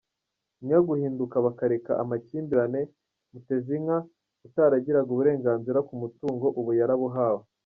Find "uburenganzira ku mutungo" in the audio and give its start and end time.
5.13-6.45